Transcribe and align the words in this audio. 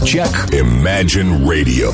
Саундчек 0.00 0.48
Imagine 0.52 1.44
Radio. 1.44 1.92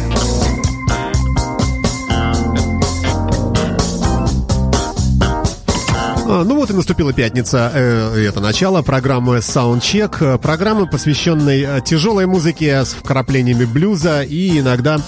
А, 6.29 6.45
ну 6.45 6.55
вот 6.55 6.71
и 6.71 6.73
наступила 6.73 7.13
пятница, 7.13 7.73
э, 7.75 8.27
это 8.29 8.41
начало 8.41 8.83
программы 8.83 9.39
Soundcheck, 9.39 10.39
программы, 10.39 10.87
посвященной 10.87 11.63
э, 11.63 11.81
тяжелой 11.85 12.27
музыке 12.27 12.85
с 12.85 12.91
вкраплениями 12.91 13.65
блюза 13.65 14.23
и 14.23 14.61
иногда 14.61 14.99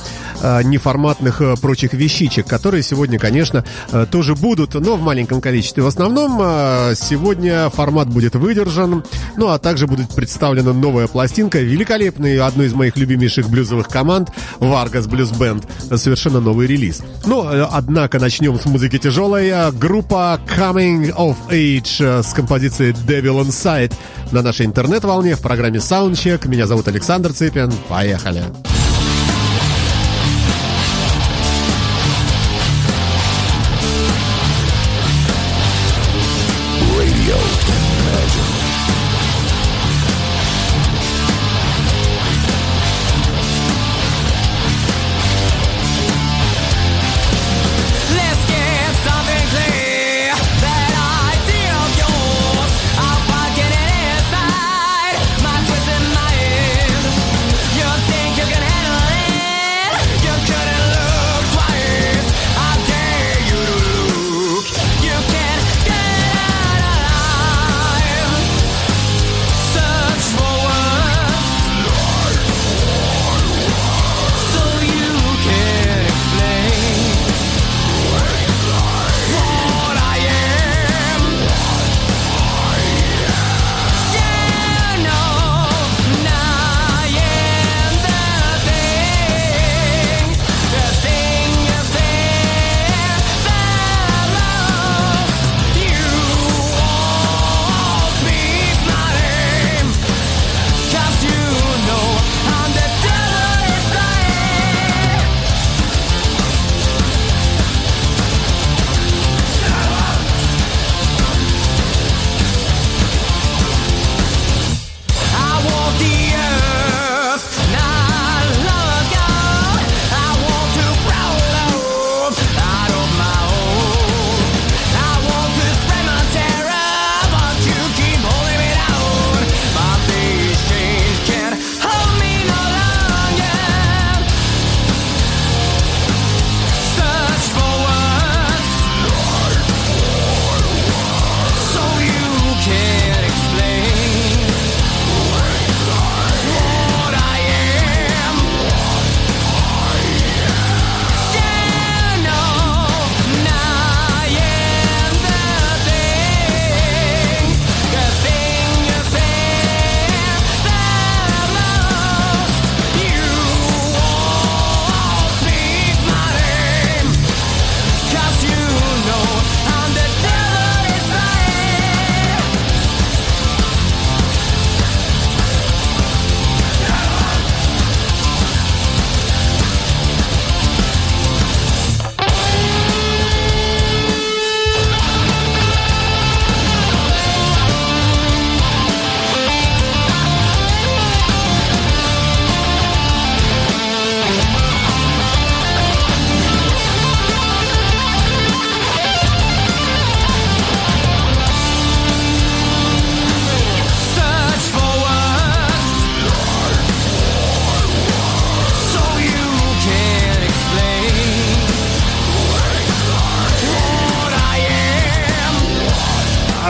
неформатных 0.42 1.40
э, 1.40 1.56
прочих 1.56 1.92
вещичек, 1.92 2.46
которые 2.46 2.82
сегодня, 2.82 3.18
конечно, 3.18 3.64
э, 3.92 4.06
тоже 4.10 4.34
будут, 4.34 4.74
но 4.74 4.96
в 4.96 5.02
маленьком 5.02 5.40
количестве. 5.40 5.82
В 5.82 5.86
основном 5.86 6.38
э, 6.40 6.94
сегодня 6.96 7.70
формат 7.70 8.08
будет 8.08 8.34
выдержан, 8.34 9.04
ну 9.36 9.48
а 9.48 9.58
также 9.58 9.86
будет 9.86 10.10
представлена 10.14 10.72
новая 10.72 11.06
пластинка, 11.06 11.60
великолепный, 11.60 12.38
одной 12.38 12.66
из 12.66 12.74
моих 12.74 12.96
любимейших 12.96 13.48
блюзовых 13.48 13.88
команд, 13.88 14.30
Vargas 14.58 15.08
Blues 15.08 15.32
Band, 15.36 15.96
совершенно 15.96 16.40
новый 16.40 16.66
релиз. 16.66 17.02
Э, 17.26 17.66
однако, 17.70 18.18
начнем 18.18 18.58
с 18.58 18.64
музыки 18.66 18.98
тяжелой. 18.98 19.52
Группа 19.72 20.40
Coming 20.56 21.14
of 21.14 21.36
Age 21.50 22.20
э, 22.20 22.22
с 22.22 22.32
композицией 22.32 22.92
Devil 22.92 23.44
Inside 23.44 23.92
на 24.32 24.42
нашей 24.42 24.66
интернет-волне 24.66 25.36
в 25.36 25.40
программе 25.40 25.78
Soundcheck. 25.78 26.48
Меня 26.48 26.66
зовут 26.66 26.88
Александр 26.88 27.32
Цыпин. 27.32 27.72
Поехали! 27.88 28.42
Radio 28.42 28.77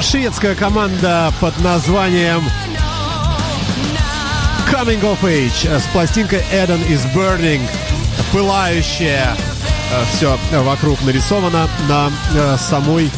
шведская 0.09 0.55
команда 0.55 1.31
под 1.39 1.59
названием 1.61 2.43
Coming 4.73 5.03
of 5.03 5.21
Age 5.21 5.69
э, 5.69 5.79
с 5.79 5.83
пластинкой 5.93 6.43
Eden 6.51 6.81
is 6.89 7.03
Burning. 7.15 7.61
Пылающая. 8.33 9.37
Все 10.11 10.39
вокруг 10.53 11.03
нарисовано 11.03 11.69
на 11.91 12.11
э, 12.33 12.57
самой 12.59 13.11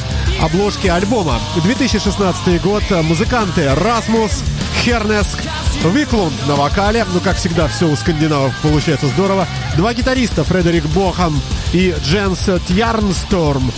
обложке 0.42 0.90
альбома. 0.90 1.38
2016 1.62 2.60
год. 2.60 2.82
Музыканты 2.90 3.72
Расмус, 3.72 4.43
Хернеск, 4.82 5.38
Виклунд 5.84 6.34
на 6.48 6.56
вокале. 6.56 7.06
Ну, 7.12 7.20
как 7.20 7.36
всегда, 7.36 7.69
все 7.69 7.86
у 7.86 7.94
скандинавов 7.94 8.52
получается 8.62 9.06
здорово. 9.06 9.46
Два 9.76 9.94
гитариста, 9.94 10.43
Фредерик 10.43 10.86
Бохам 10.86 11.40
и 11.72 11.94
Дженс 12.02 12.48
Тьярнсторм. 12.66 13.70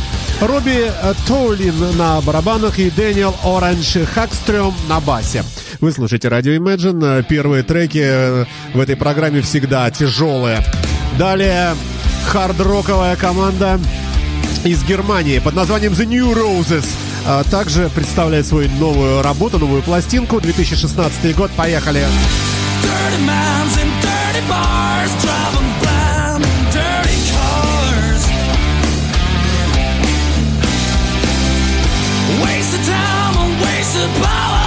Робби 0.43 0.91
э, 0.91 1.15
Тоулин 1.29 1.97
на 1.97 2.21
барабанах 2.21 2.81
и 2.81 2.91
Дэниел 2.91 3.35
Оранж 3.44 3.97
Хакстрём 4.12 4.75
на 4.89 4.99
басе. 4.99 5.44
Вы 5.81 5.93
слушаете 5.93 6.27
радио 6.29 6.53
Imagine. 6.55 7.23
Первые 7.23 7.62
треки 7.62 8.03
э, 8.03 8.44
в 8.75 8.81
этой 8.81 8.97
программе 8.97 9.41
всегда 9.41 9.89
тяжелые. 9.93 10.65
Далее 11.17 11.77
хард-роковая 12.27 13.15
команда 13.15 13.79
из 14.65 14.83
Германии 14.83 15.39
под 15.39 15.55
названием 15.55 15.93
The 15.93 16.06
New 16.06 16.33
Roses. 16.33 16.87
а 17.25 17.44
также 17.44 17.89
представляет 17.94 18.44
свою 18.44 18.69
новую 18.81 19.23
работу, 19.23 19.61
новую 19.61 19.83
пластинку. 19.83 20.41
2016 20.41 21.37
год. 21.37 21.53
Поехали. 21.53 22.05
Dirty 22.83 23.21
waste 32.44 32.79
of 32.79 32.87
time, 32.87 33.35
a 33.37 33.65
waste 33.65 33.97
of 33.99 34.23
power. 34.23 34.62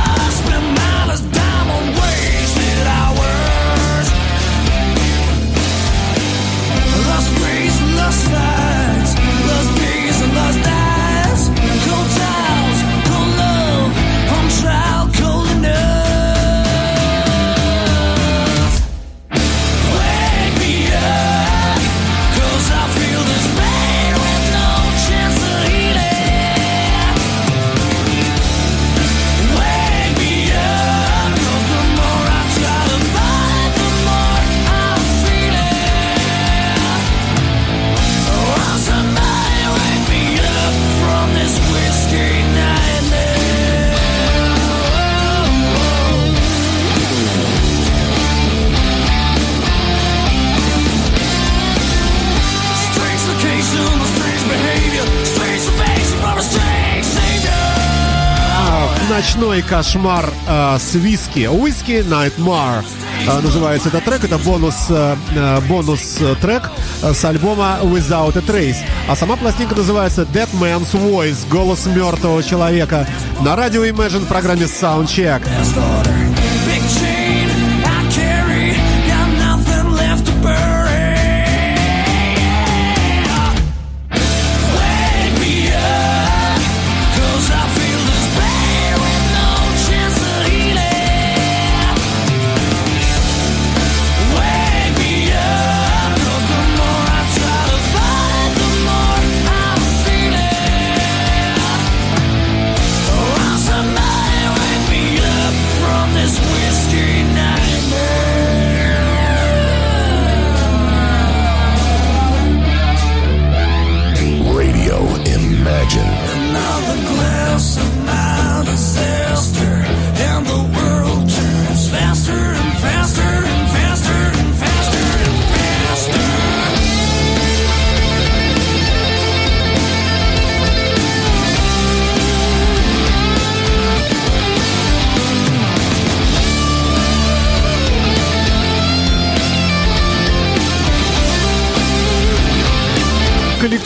Ночной 59.35 59.63
кошмар 59.63 60.29
э, 60.47 60.77
с 60.79 60.95
виски. 60.95 61.39
Whisky 61.39 62.07
Nightmare 62.07 62.85
э, 63.27 63.41
называется 63.41 63.89
этот 63.89 64.05
трек. 64.05 64.23
Это 64.23 64.37
бонус, 64.37 64.85
э, 64.87 65.15
э, 65.35 65.59
бонус 65.67 66.17
э, 66.21 66.35
трек 66.39 66.71
э, 67.03 67.13
с 67.13 67.25
альбома 67.25 67.79
Without 67.83 68.37
a 68.37 68.41
Trace. 68.41 68.77
А 69.09 69.15
сама 69.15 69.35
пластинка 69.35 69.75
называется 69.75 70.21
Dead 70.21 70.47
Man's 70.53 70.93
Voice. 70.93 71.49
Голос 71.49 71.85
мертвого 71.85 72.41
человека. 72.43 73.05
На 73.41 73.57
радио 73.57 73.83
Imagine 73.83 74.23
в 74.23 74.27
программе 74.27 74.63
Soundcheck. 74.63 75.41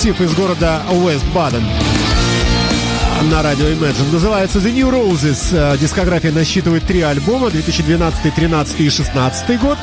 Коллектив 0.10 0.32
из 0.32 0.36
города 0.36 0.82
Уэст 0.90 1.26
Баден 1.36 1.64
на 3.30 3.44
радио 3.44 3.66
Imagine. 3.68 4.12
Называется 4.12 4.58
The 4.58 4.72
New 4.72 4.90
Roses. 4.90 5.50
Э, 5.52 5.78
Дискография 5.78 6.32
насчитывает 6.32 6.84
три 6.86 7.02
альбома 7.02 7.52
2012, 7.52 8.34
13 8.34 8.80
и 8.80 8.90
16 8.90 9.60
год. 9.60 9.78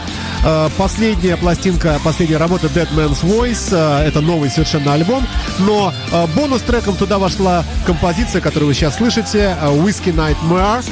Э, 0.44 0.68
Последняя 0.76 1.36
пластинка, 1.36 2.00
последняя 2.02 2.38
работа 2.38 2.66
Dead 2.66 2.88
Man's 2.96 3.22
Voice. 3.22 3.68
э, 3.70 4.08
Это 4.08 4.20
новый 4.20 4.50
совершенно 4.50 4.94
альбом. 4.94 5.24
Но 5.60 5.92
э, 6.10 6.26
бонус-треком 6.34 6.96
туда 6.96 7.18
вошла 7.18 7.62
композиция, 7.86 8.40
которую 8.40 8.68
вы 8.68 8.74
сейчас 8.74 8.96
слышите. 8.96 9.56
Whiskey 9.62 10.12
Nightmare. 10.12 10.82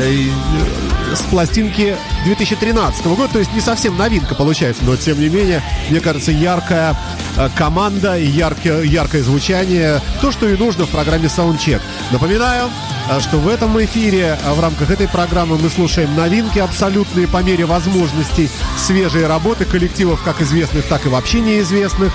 И, 0.00 0.30
э, 0.30 1.14
С 1.14 1.20
пластинки 1.30 1.96
2013 2.24 3.14
года. 3.16 3.32
То 3.32 3.38
есть 3.38 3.52
не 3.54 3.60
совсем 3.60 3.96
новинка 3.96 4.34
получается. 4.34 4.84
Но 4.84 4.96
тем 4.96 5.18
не 5.20 5.28
менее, 5.28 5.62
мне 5.90 6.00
кажется, 6.00 6.32
яркая 6.32 6.96
э, 7.36 7.48
команда 7.56 8.18
и 8.18 8.26
яркое, 8.26 8.82
яркое 8.82 9.22
звучание. 9.22 10.00
То, 10.20 10.30
что 10.30 10.48
и 10.48 10.56
нужно 10.56 10.84
в 10.84 10.90
программе 10.90 11.26
Soundcheck. 11.26 11.80
Напоминаю, 12.10 12.70
э, 13.10 13.20
что 13.20 13.38
в 13.38 13.48
этом 13.48 13.82
эфире, 13.84 14.38
в 14.44 14.60
рамках 14.60 14.90
этой 14.90 15.08
программы 15.08 15.56
мы 15.56 15.70
слушаем 15.70 16.14
новинки 16.14 16.58
абсолютные 16.58 17.26
по 17.26 17.42
мере 17.42 17.64
возможностей, 17.64 18.50
свежие 18.76 19.26
работы 19.26 19.64
коллективов, 19.64 20.22
как 20.22 20.42
известных, 20.42 20.84
так 20.86 21.06
и 21.06 21.08
вообще 21.08 21.40
неизвестных. 21.40 22.12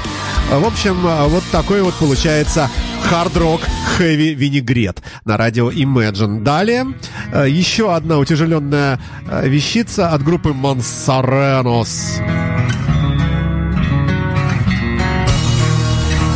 В 0.52 0.66
общем, 0.66 1.00
вот 1.30 1.44
такой 1.52 1.82
вот 1.82 1.96
получается 1.96 2.70
хард-рок 3.10 3.62
хэви 3.98 4.34
винегрет 4.34 5.02
на 5.26 5.38
радио 5.38 5.72
Imagine. 5.72 6.42
Далее 6.44 6.88
э, 7.32 7.48
еще 7.50 7.94
одна 7.94 8.18
утяжеленная 8.18 9.00
э, 9.30 9.48
вещица 9.48 10.10
от 10.10 10.24
группы 10.24 10.54
Монсаренос. 10.54 12.20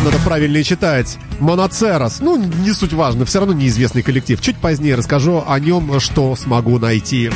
Надо 0.04 0.20
правильнее 0.24 0.64
читать. 0.64 1.18
Моноцерос. 1.40 2.20
Ну, 2.22 2.38
не 2.38 2.72
суть 2.72 2.94
важно, 2.94 3.26
все 3.26 3.40
равно 3.40 3.54
неизвестный 3.54 4.04
коллектив. 4.04 4.40
Чуть 4.42 4.56
позднее 4.56 4.96
расскажу 4.96 5.44
о 5.46 5.60
нем, 5.60 6.00
что 6.00 6.36
смогу 6.36 6.80
найти. 6.80 7.30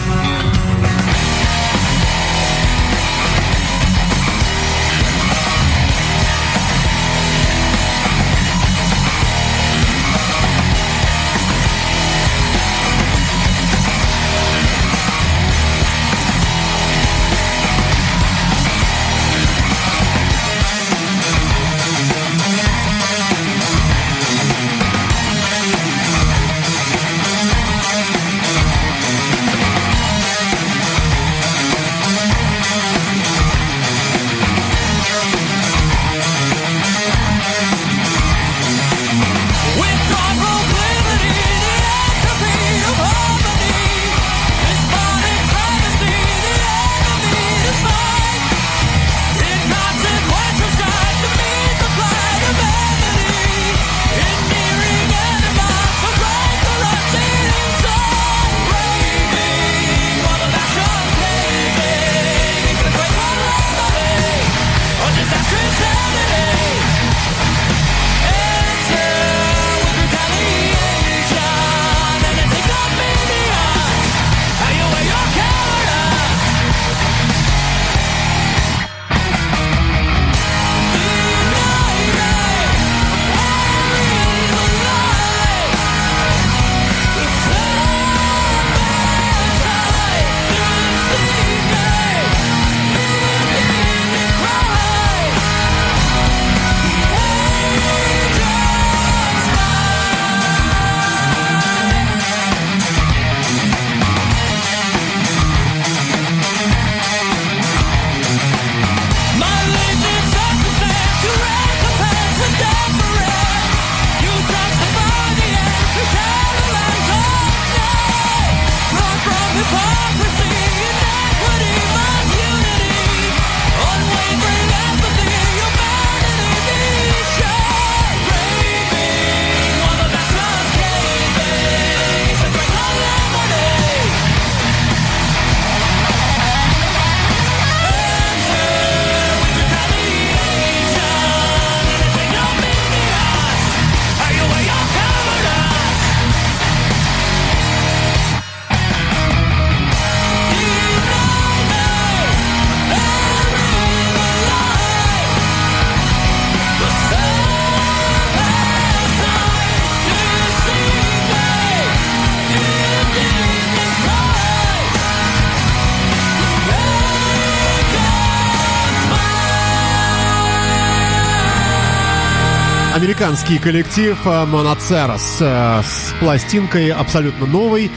Американский 173.01 173.57
коллектив 173.57 174.15
э, 174.25 174.29
Monoceros 174.45 175.37
э, 175.39 175.81
с 175.81 176.13
пластинкой 176.19 176.89
абсолютно 176.89 177.47
новой, 177.47 177.89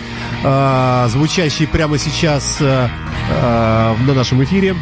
э, 0.42 1.06
звучащей 1.10 1.66
прямо 1.66 1.98
сейчас 1.98 2.56
э, 2.60 2.88
на 3.30 4.14
нашем 4.14 4.42
эфире. 4.44 4.74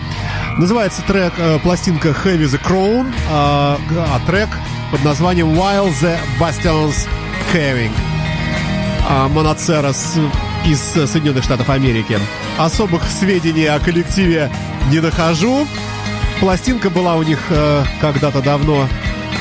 Называется 0.58 1.02
трек 1.02 1.32
пластинка 1.64 2.10
Heavy 2.10 2.44
the 2.44 2.62
Crown, 2.62 3.12
а 3.28 4.20
трек 4.24 4.48
под 4.92 5.02
названием 5.02 5.48
While 5.48 5.92
the 6.00 6.16
Bastions 6.38 7.08
Caving. 7.52 7.92
А, 9.08 9.28
Monoceros 9.28 10.20
из 10.64 10.80
Соединенных 10.80 11.42
Штатов 11.42 11.68
Америки. 11.68 12.18
Особых 12.58 13.02
сведений 13.08 13.66
о 13.66 13.80
коллективе 13.80 14.52
не 14.90 15.00
нахожу. 15.00 15.66
Пластинка 16.40 16.90
была 16.90 17.14
у 17.14 17.22
них 17.22 17.38
э, 17.50 17.84
когда-то 18.00 18.42
давно, 18.42 18.88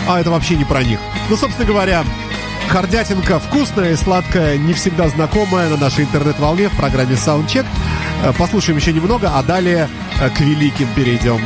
а 0.07 0.19
это 0.19 0.31
вообще 0.31 0.55
не 0.55 0.65
про 0.65 0.83
них. 0.83 0.99
Ну, 1.29 1.37
собственно 1.37 1.67
говоря, 1.67 2.03
Хардятинка 2.69 3.39
вкусная 3.39 3.91
и 3.91 3.95
сладкая, 3.95 4.57
не 4.57 4.73
всегда 4.73 5.09
знакомая 5.09 5.69
на 5.69 5.77
нашей 5.77 6.05
интернет-волне 6.05 6.69
в 6.69 6.77
программе 6.77 7.15
Soundcheck. 7.15 7.65
Э, 8.23 8.31
Послушаем 8.37 8.77
еще 8.77 8.93
немного, 8.93 9.31
а 9.35 9.43
далее 9.43 9.89
э, 10.21 10.29
к 10.29 10.39
великим 10.39 10.87
перейдем. 10.95 11.41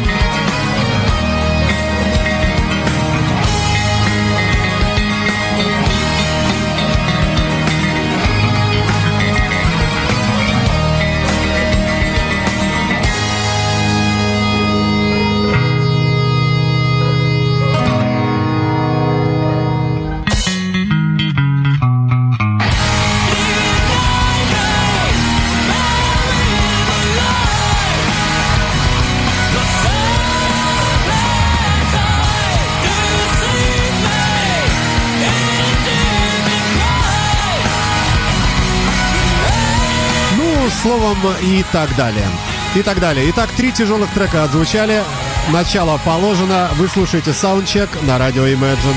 Словом, 41.06 41.36
и 41.44 41.64
так 41.72 41.96
далее. 41.96 42.26
И 42.76 42.82
так 42.82 43.00
далее. 43.00 43.30
Итак, 43.30 43.52
три 43.56 43.72
тяжелых 43.72 44.10
трека 44.16 44.44
отзвучали. 44.44 45.04
Начало 45.54 46.00
положено. 46.04 46.68
Вы 46.78 46.88
слушаете 46.88 47.32
саундчек 47.32 47.90
на 48.08 48.18
радио 48.18 48.48
Imagine. 48.48 48.96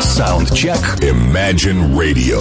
Soundcheck. 0.00 1.00
Imagine 1.00 1.92
Radio. 1.96 2.40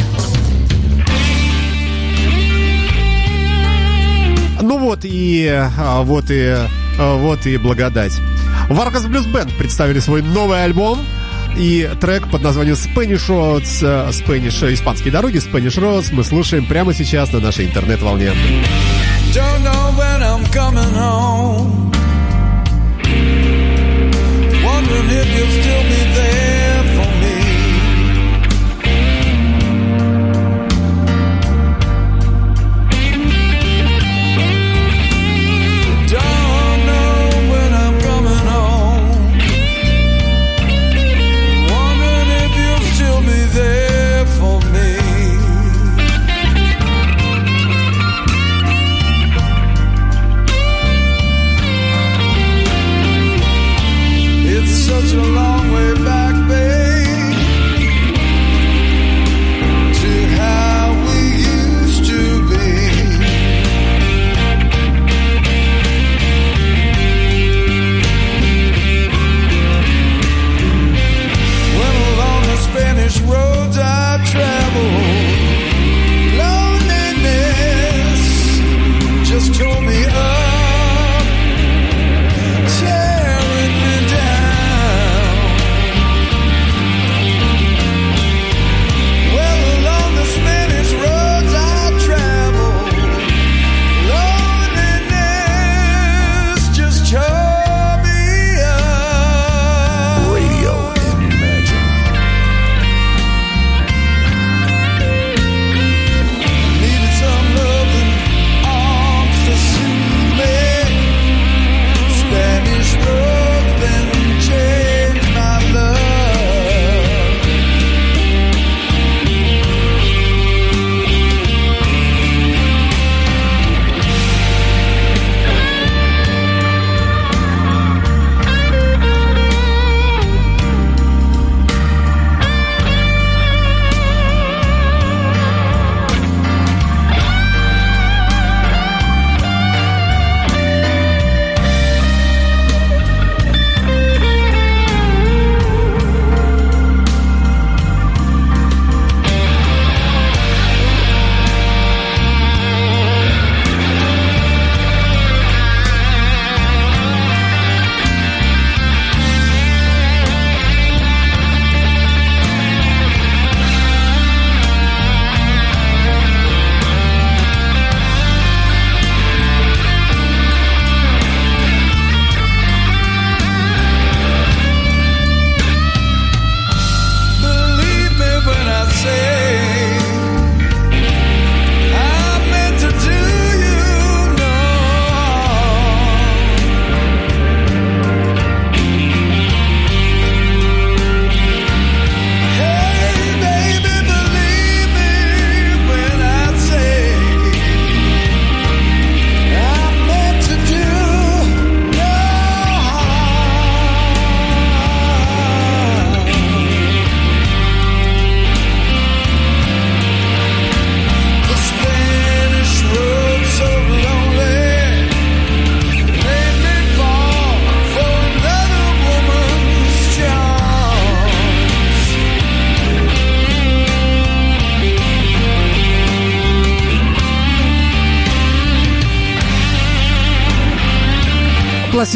Ну 4.62 4.78
вот 4.78 5.00
и 5.04 5.48
а, 5.52 6.04
вот 6.04 6.30
и 6.30 6.54
а, 7.00 7.16
вот 7.18 7.48
и 7.48 7.58
благодать. 7.58 8.14
Vargas 8.70 9.08
Blues 9.08 9.26
Band 9.32 9.52
представили 9.58 10.00
свой 10.00 10.22
новый 10.22 10.64
альбом 10.64 11.00
и 11.60 11.90
трек 12.00 12.30
под 12.32 12.42
названием 12.42 12.76
Spanish 12.76 13.28
Roads, 13.28 13.80
э, 13.82 14.10
Spanish, 14.12 14.66
э, 14.66 14.74
испанские 14.74 15.12
дороги, 15.12 15.38
Spanish 15.38 15.78
Roads 15.78 16.08
мы 16.12 16.24
слушаем 16.24 16.66
прямо 16.66 16.94
сейчас 16.94 17.32
на 17.34 17.40
нашей 17.40 17.66
интернет-волне. 17.66 18.32
Don't 19.34 19.64
know 19.64 19.92
when 19.98 20.24
I'm 20.24 20.50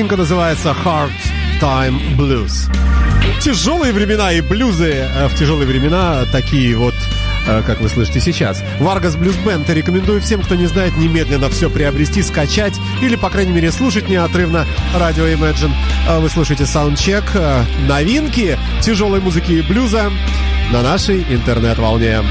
Пластинка 0.03 0.17
называется 0.17 0.75
Hard 0.83 1.11
Time 1.61 2.17
Blues. 2.17 2.69
Тяжелые 3.39 3.93
времена 3.93 4.33
и 4.33 4.41
блюзы 4.41 4.91
э, 4.91 5.27
в 5.29 5.35
тяжелые 5.39 5.65
времена 5.65 6.25
такие 6.29 6.75
вот 6.75 6.93
э, 7.47 7.63
как 7.65 7.79
вы 7.79 7.87
слышите 7.87 8.19
сейчас. 8.19 8.61
Vargas 8.81 9.17
Blues 9.17 9.41
Band 9.45 9.73
рекомендую 9.73 10.19
всем, 10.19 10.41
кто 10.41 10.55
не 10.55 10.65
знает, 10.65 10.97
немедленно 10.97 11.49
все 11.49 11.69
приобрести, 11.69 12.21
скачать 12.21 12.73
или, 13.01 13.15
по 13.15 13.29
крайней 13.29 13.53
мере, 13.53 13.71
слушать 13.71 14.09
неотрывно 14.09 14.65
радио 14.93 15.23
Imagine. 15.23 15.71
Э, 16.09 16.19
Вы 16.19 16.29
слушаете 16.29 16.65
саундчек, 16.65 17.23
новинки 17.87 18.59
тяжелой 18.81 19.21
музыки 19.21 19.53
и 19.53 19.61
блюза 19.61 20.11
на 20.73 20.81
нашей 20.81 21.23
интернет-волне. 21.33 22.23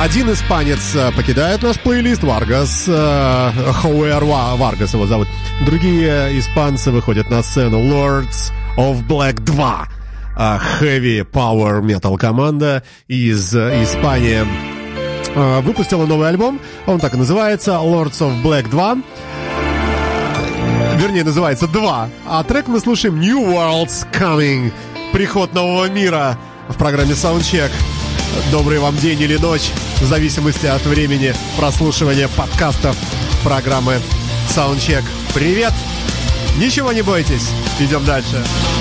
Один 0.00 0.32
испанец 0.32 0.94
э, 0.94 1.12
покидает 1.12 1.62
наш 1.62 1.78
плейлист, 1.78 2.22
Варгас, 2.22 2.84
э, 2.88 3.50
Хавьер 3.72 4.24
Ва- 4.24 4.56
Варгас 4.56 4.94
его 4.94 5.06
зовут. 5.06 5.28
Другие 5.66 6.38
испанцы 6.38 6.90
выходят 6.90 7.28
на 7.30 7.42
сцену, 7.42 7.78
Lords 7.80 8.50
of 8.78 9.06
Black 9.06 9.40
2, 9.40 9.88
э, 10.38 10.58
Heavy 10.80 11.24
Power 11.30 11.82
Metal 11.82 12.16
команда 12.16 12.82
из 13.08 13.54
Испании. 13.54 14.40
Выпустила 15.62 16.06
новый 16.06 16.28
альбом, 16.28 16.58
он 16.86 16.98
так 16.98 17.14
и 17.14 17.16
называется, 17.16 17.72
Lords 17.72 18.18
of 18.20 18.42
Black 18.42 18.68
2. 18.68 18.98
Вернее, 20.96 21.24
называется 21.24 21.68
2. 21.68 22.08
А 22.26 22.42
трек 22.42 22.66
мы 22.66 22.80
слушаем 22.80 23.20
New 23.20 23.38
World's 23.40 24.06
Coming. 24.12 24.72
Приход 25.12 25.54
нового 25.54 25.88
мира 25.88 26.36
в 26.68 26.74
программе 26.76 27.12
Soundcheck. 27.12 27.70
Добрый 28.50 28.78
вам 28.78 28.96
день 28.96 29.20
или 29.20 29.36
ночь, 29.36 29.70
в 30.00 30.04
зависимости 30.04 30.66
от 30.66 30.84
времени 30.86 31.34
прослушивания 31.56 32.28
подкастов 32.28 32.96
программы 33.44 34.00
Soundcheck. 34.48 35.04
Привет! 35.34 35.72
Ничего 36.56 36.92
не 36.92 37.02
бойтесь, 37.02 37.50
идем 37.78 38.04
дальше. 38.04 38.36
Coming 38.36 38.79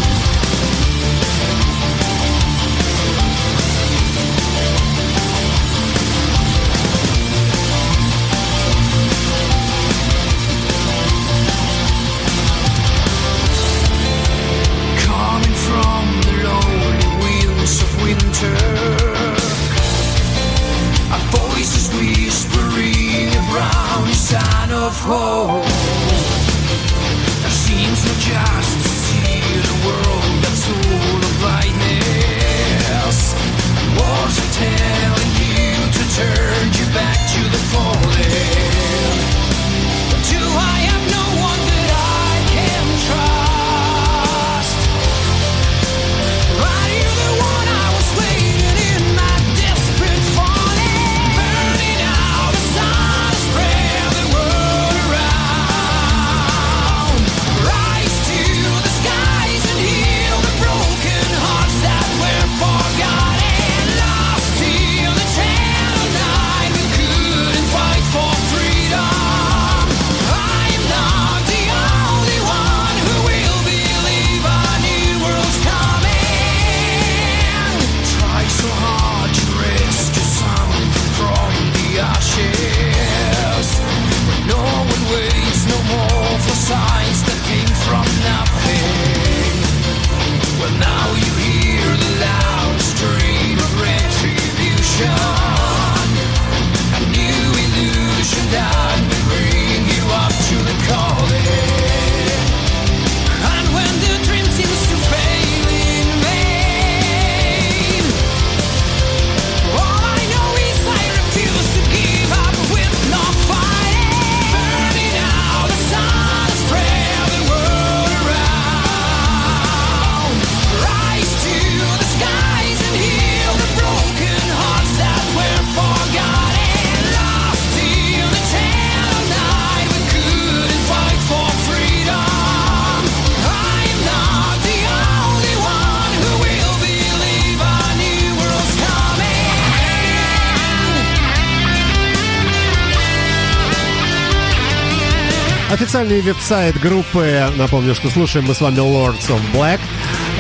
Официальный 145.70 146.20
веб-сайт 146.22 146.80
группы, 146.80 147.48
напомню, 147.56 147.94
что 147.94 148.10
слушаем 148.10 148.48
мы 148.48 148.56
с 148.56 148.62
вами 148.62 148.78
Lords 148.78 149.30
of 149.30 149.40
Black, 149.54 149.80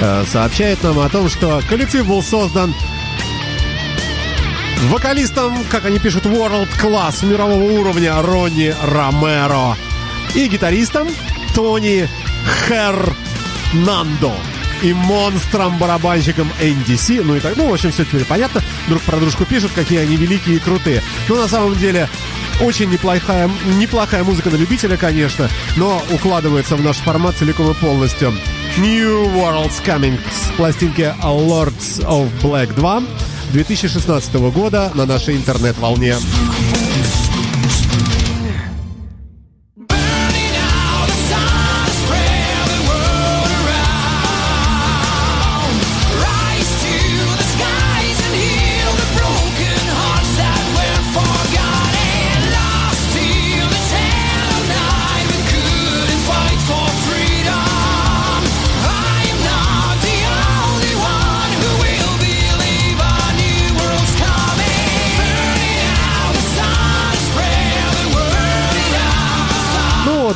э, 0.02 0.26
сообщает 0.28 0.82
нам 0.82 0.98
о 0.98 1.08
том, 1.08 1.30
что 1.30 1.62
коллектив 1.70 2.08
был 2.08 2.24
создан 2.24 2.74
вокалистом, 4.86 5.63
как 5.70 5.86
они 5.86 6.00
пишут, 6.00 6.26
World 6.26 6.70
Class 6.82 7.24
мирового 7.24 7.62
уровня 7.62 8.20
Ронни 8.24 8.74
Ромеро 8.82 9.78
и 10.34 10.48
гитаристом 10.48 11.08
Тони 11.54 12.10
Хернандо 12.68 14.34
и 14.82 14.94
монстром-барабанщиком 14.94 16.50
NDC, 16.60 17.22
ну 17.24 17.36
и 17.36 17.39
так, 17.39 17.56
ну, 17.56 17.70
в 17.70 17.74
общем, 17.74 17.92
все 17.92 18.04
теперь 18.04 18.26
понятно. 18.26 18.63
Друг 18.88 19.04
про 19.04 19.18
дружку 19.18 19.46
пишут, 19.46 19.72
какие 19.76 20.00
они 20.00 20.15
великие 20.15 20.56
и 20.56 20.60
крутые. 20.60 21.04
Но 21.28 21.36
на 21.36 21.48
самом 21.48 21.76
деле 21.76 22.10
очень 22.62 22.89
неплохая, 22.89 23.50
неплохая 23.78 24.24
музыка 24.24 24.50
на 24.50 24.56
любителя, 24.56 24.98
конечно, 24.98 25.50
но 25.78 26.02
укладывается 26.12 26.76
в 26.76 26.84
наш 26.84 26.98
формат 26.98 27.36
целиком 27.36 27.72
и 27.72 27.74
полностью. 27.74 28.34
New 28.78 29.26
World's 29.36 29.84
Coming 29.86 30.19
с 30.32 30.52
пластинки 30.58 31.13
Lords 31.22 32.04
of 32.06 32.30
Black 32.41 32.74
2 32.74 33.04
2016 33.54 34.34
года 34.54 34.91
на 34.93 35.06
нашей 35.06 35.36
интернет-волне. 35.36 36.15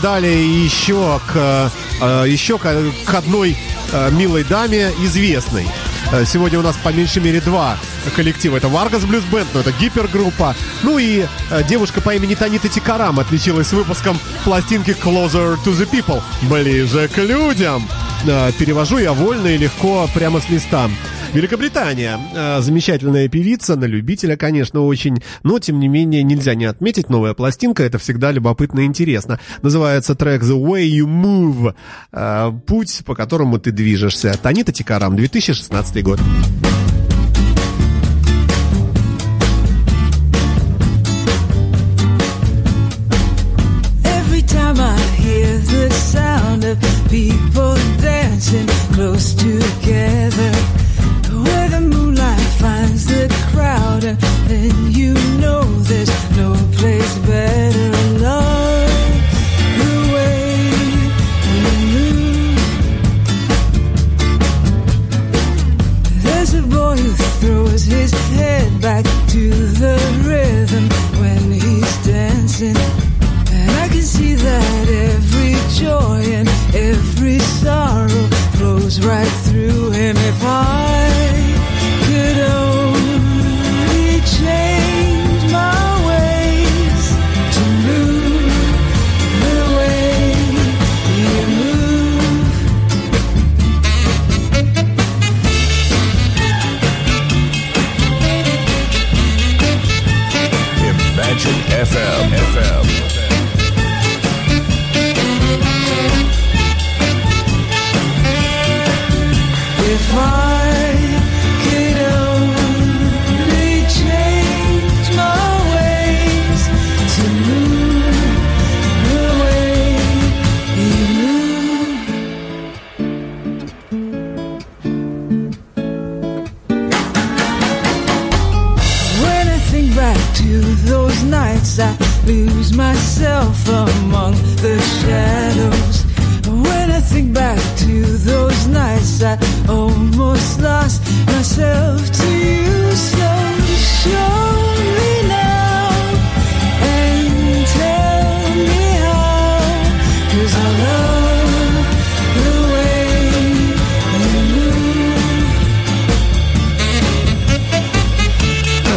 Далее 0.04 0.66
еще 0.66 1.22
к, 1.26 1.72
э, 2.02 2.26
еще 2.28 2.58
к, 2.58 3.14
одной 3.14 3.56
э, 3.94 4.12
милой 4.12 4.44
даме, 4.44 4.92
известной. 5.02 5.66
Э, 6.12 6.26
Сегодня 6.26 6.60
у 6.60 6.62
нас 6.62 6.76
по 6.84 6.90
меньшей 6.90 7.22
мере 7.22 7.40
два 7.40 7.78
коллектива. 8.14 8.58
Это 8.58 8.68
Vargas 8.68 9.08
Blues 9.08 9.24
Band, 9.32 9.48
но 9.54 9.62
это 9.62 9.72
гипергруппа. 9.72 10.56
Ну 10.84 10.98
и 10.98 11.26
э, 11.52 11.64
девушка 11.64 12.02
по 12.02 12.14
имени 12.14 12.36
Танита 12.36 12.68
Тикарам 12.68 13.18
отличилась 13.22 13.72
выпуском 13.72 14.20
пластинки 14.44 14.90
Closer 14.92 15.58
to 15.64 15.72
the 15.74 15.90
People. 15.90 16.22
Ближе 16.42 17.08
к 17.08 17.18
людям. 17.20 17.88
Э, 18.28 18.52
Перевожу 18.60 18.98
я 18.98 19.14
вольно 19.14 19.48
и 19.48 19.58
легко 19.58 20.10
прямо 20.14 20.42
с 20.42 20.50
листа. 20.50 20.90
Великобритания. 21.34 22.20
Э, 22.36 22.62
Замечательная 22.62 23.28
певица, 23.28 23.76
на 23.76 23.86
любителя, 23.86 24.38
конечно, 24.38 24.82
очень. 24.82 25.22
Но, 25.42 25.58
тем 25.60 25.80
не 25.80 25.88
менее, 25.88 26.22
нельзя 26.22 26.54
не 26.54 26.66
отметить. 26.66 27.10
Новая 27.10 27.34
пластинка, 27.34 27.84
это 27.84 27.98
всегда 27.98 28.32
любопытно 28.32 28.82
и 28.82 28.86
интересно. 28.86 29.40
Называется 29.62 30.14
трек 30.16 30.44
The 30.44 30.60
Way 30.60 30.90
You 30.90 31.06
Move. 31.08 31.76
Э, 32.12 32.52
Путь, 32.68 33.02
по 33.06 33.16
которому 33.16 33.58
ты 33.58 33.72
движешься. 33.72 34.38
Танита 34.42 34.72
Тикарам, 34.72 35.16
2016 35.16 36.04
год. 36.04 36.20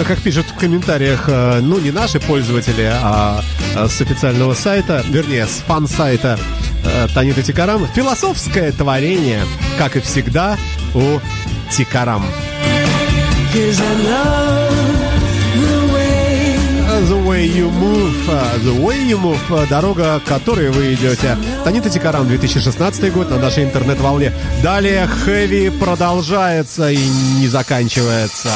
Как 0.07 0.21
пишут 0.21 0.47
в 0.47 0.55
комментариях, 0.55 1.25
э, 1.27 1.59
ну 1.61 1.81
не 1.81 1.91
наши 1.91 2.21
пользователи, 2.21 2.89
а 2.93 3.43
э, 3.75 3.89
с 3.89 4.01
официального 4.01 4.55
сайта, 4.55 5.05
вернее, 5.09 5.47
с 5.47 5.65
фан-сайта 5.67 6.39
э, 6.85 7.09
Танита 7.13 7.43
Тикарам, 7.43 7.89
философское 7.89 8.71
творение, 8.71 9.43
как 9.79 9.97
и 9.97 10.01
всегда 10.01 10.57
у 10.95 11.19
Тикарам. 11.73 12.25
the 17.03 17.27
way 17.27 17.45
you 17.45 17.69
move, 17.69 18.29
the 18.63 18.81
way 18.81 18.97
you 19.09 19.21
move, 19.21 19.69
дорога, 19.69 20.21
которой 20.25 20.71
вы 20.71 20.95
идете. 20.95 21.37
Танита 21.65 21.91
Тикарам, 21.91 22.29
2016 22.29 23.13
год 23.13 23.31
на 23.31 23.39
нашей 23.39 23.65
интернет-волне. 23.65 24.33
Далее 24.63 25.09
хэви 25.09 25.71
продолжается 25.71 26.91
и 26.91 27.09
не 27.39 27.49
заканчивается. 27.49 28.51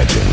legend. 0.00 0.29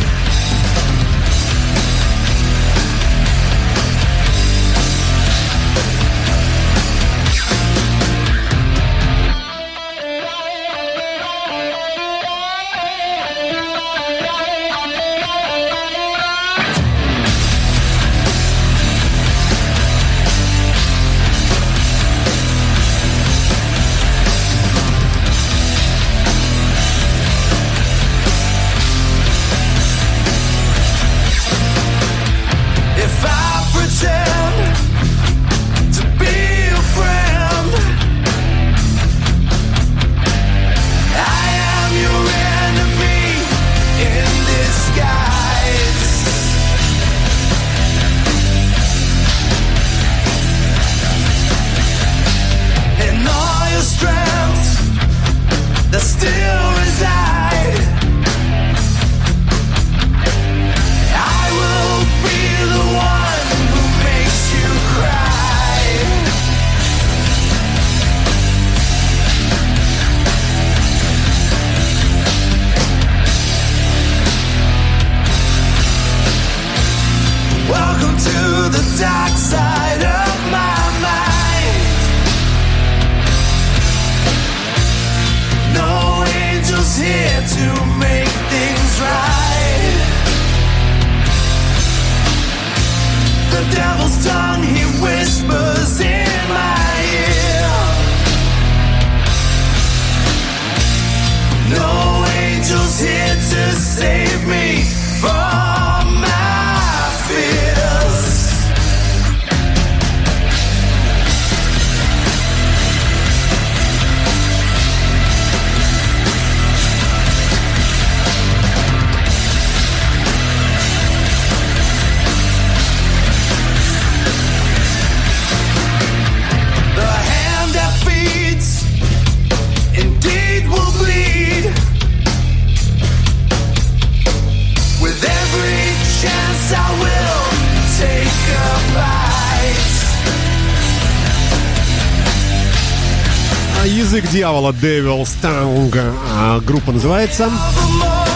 Дьявола 144.58 144.72
Devil's 144.72 145.30
Tongue. 145.42 146.14
А, 146.36 146.60
Группа 146.62 146.92
называется. 146.92 147.50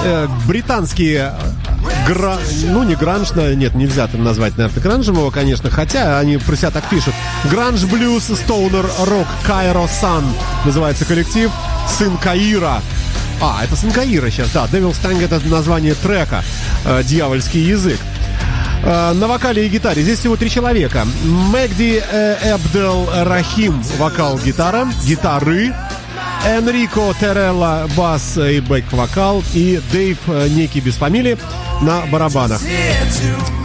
Э, 0.04 0.28
Британские 0.48 1.34
гра... 2.08 2.38
Ну, 2.66 2.84
не 2.84 2.96
гранж, 2.96 3.32
нет, 3.36 3.74
нельзя 3.74 4.06
там 4.08 4.24
назвать, 4.24 4.56
наверное, 4.58 4.84
гранжем 4.84 5.16
его, 5.16 5.32
конечно, 5.32 5.72
хотя 5.72 6.20
они 6.20 6.38
про 6.38 6.56
себя 6.56 6.70
так 6.70 6.84
пишут. 6.90 7.14
Гранж, 7.50 7.84
блюз, 7.86 8.26
стоунер, 8.26 8.86
рок, 9.08 9.28
Кайро 9.46 9.88
Сан 9.88 10.24
называется 10.64 11.06
коллектив. 11.06 11.50
Сын 11.98 12.16
Каира. 12.18 12.82
А, 13.42 13.62
это 13.64 13.76
сын 13.76 13.92
Каира 13.92 14.30
сейчас, 14.30 14.50
да. 14.54 14.66
Devil's 14.72 15.02
Tongue 15.04 15.24
это 15.24 15.40
название 15.48 15.96
трека. 15.96 16.44
э, 16.86 17.02
Дьявольский 17.04 17.62
язык. 17.62 18.00
Э, 18.84 19.14
На 19.14 19.28
вокале 19.28 19.66
и 19.66 19.70
гитаре 19.70 20.02
здесь 20.04 20.20
всего 20.20 20.36
три 20.36 20.50
человека. 20.50 21.06
Мэгди 21.24 22.04
э, 22.12 22.56
Эбдел 22.56 23.10
Рахим, 23.24 23.82
вокал, 23.98 24.38
гитара, 24.40 24.88
гитары. 25.06 25.74
Энрико 26.46 27.14
Терелла, 27.20 27.88
бас 27.96 28.36
и 28.38 28.60
бэк-вокал. 28.60 29.44
И 29.54 29.80
Дэйв, 29.92 30.18
э, 30.28 30.48
некий 30.50 30.80
без 30.80 30.96
фамилии, 30.96 31.38
на 31.82 32.02
барабанах. 32.08 32.62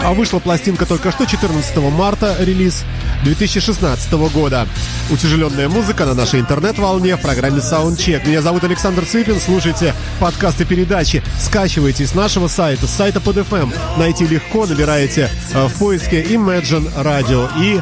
А 0.02 0.12
вышла 0.12 0.38
пластинка 0.38 0.84
только 0.84 1.10
что, 1.10 1.24
14 1.24 1.90
марта, 1.90 2.36
релиз 2.38 2.84
2016 3.24 4.28
года. 4.28 4.68
Утяжеленная 5.10 5.68
музыка 5.68 6.04
на 6.04 6.14
нашей 6.14 6.40
интернет-волне 6.40 7.16
в 7.16 7.22
программе 7.22 7.58
Soundcheck. 7.58 8.28
Меня 8.28 8.42
зовут 8.42 8.64
Александр 8.64 9.04
Цыпин. 9.04 9.40
Слушайте 9.40 9.94
подкасты 10.20 10.64
передачи. 10.64 11.22
Скачивайте 11.40 12.06
с 12.06 12.14
нашего 12.14 12.46
сайта, 12.46 12.86
с 12.86 12.90
сайта 12.90 13.20
под 13.20 13.38
FM. 13.38 13.74
Найти 13.98 14.26
легко, 14.26 14.66
набираете 14.66 15.30
э, 15.52 15.66
в 15.66 15.74
поиске 15.78 16.22
Imagine 16.22 16.92
Radio 17.02 17.48
и 17.58 17.80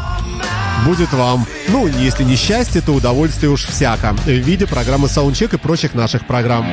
будет 0.85 1.13
вам, 1.13 1.47
ну, 1.69 1.87
если 1.87 2.25
не 2.25 2.37
счастье, 2.37 2.81
то 2.81 2.93
удовольствие 2.93 3.51
уж 3.51 3.65
всяко 3.65 4.15
в 4.25 4.29
виде 4.29 4.67
программы 4.67 5.07
Soundcheck 5.09 5.55
и 5.55 5.59
прочих 5.59 5.95
наших 5.95 6.27
программ. 6.27 6.67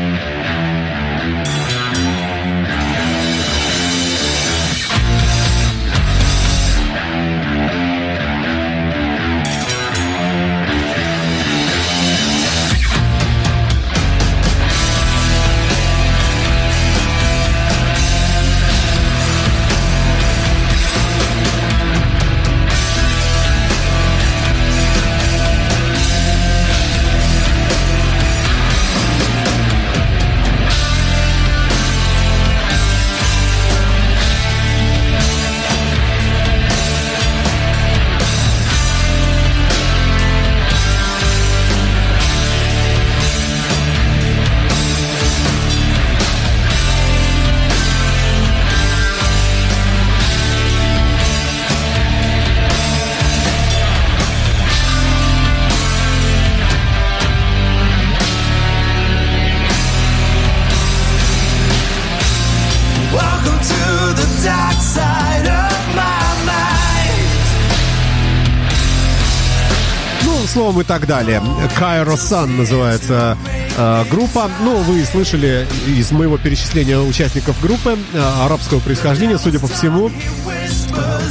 Так 70.91 71.07
далее. 71.07 71.41
Кайро 71.79 72.17
Сан 72.17 72.57
называется 72.57 73.37
э, 73.77 74.03
группа. 74.11 74.51
Ну, 74.59 74.75
вы 74.79 75.05
слышали 75.05 75.65
из 75.87 76.11
моего 76.11 76.37
перечисления 76.37 76.99
участников 76.99 77.61
группы 77.61 77.97
э, 78.11 78.21
арабского 78.43 78.81
происхождения, 78.81 79.37
судя 79.37 79.61
по 79.61 79.67
всему, 79.67 80.11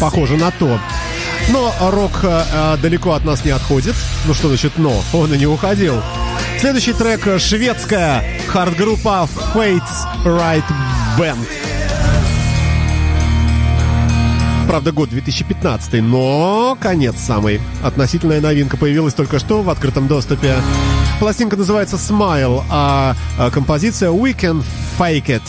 похоже 0.01 0.39
на 0.39 0.51
то. 0.51 0.81
Но 1.51 1.75
рок 1.91 2.21
э, 2.23 2.79
далеко 2.81 3.13
от 3.13 3.27
нас 3.27 3.45
не 3.45 3.51
отходит. 3.51 3.95
Ну 4.25 4.33
что 4.33 4.49
значит 4.49 4.79
но? 4.79 4.95
Он 5.13 5.31
и 5.35 5.37
не 5.37 5.47
уходил. 5.47 6.03
Следующий 6.59 6.95
трек 6.95 7.39
шведская 7.39 8.41
хард-группа 8.49 9.29
Fates 9.55 10.25
Right 10.25 10.65
Band. 11.19 11.80
Правда, 14.71 14.93
год 14.93 15.09
2015, 15.11 16.01
но 16.01 16.79
конец 16.81 17.17
самый. 17.19 17.61
Относительная 17.83 18.41
новинка 18.41 18.77
появилась 18.77 19.15
только 19.15 19.41
что 19.41 19.63
в 19.63 19.69
открытом 19.69 20.07
доступе. 20.07 20.55
Пластинка 21.19 21.57
называется 21.57 21.97
Smile, 21.97 22.63
а, 22.71 23.17
а 23.37 23.51
композиция 23.51 24.11
We 24.11 24.33
Can 24.33 24.63
Fake 24.97 25.27
It. 25.27 25.43